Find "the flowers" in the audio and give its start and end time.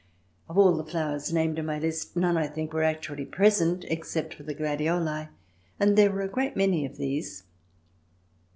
0.75-1.31